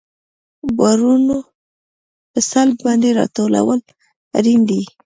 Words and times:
بارونه 0.77 1.37
په 2.31 2.39
سلب 2.51 2.75
باندې 2.87 3.09
راټولول 3.19 3.59
اړین 4.37 4.61
دي 4.69 4.81